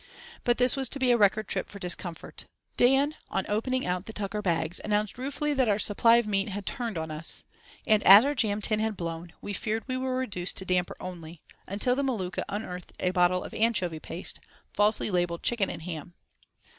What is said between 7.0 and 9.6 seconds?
us"; and as our jam tin had "blown," we